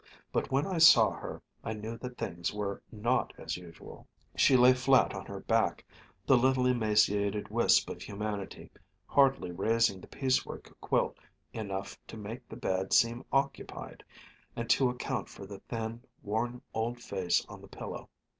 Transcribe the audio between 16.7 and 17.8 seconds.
old face on the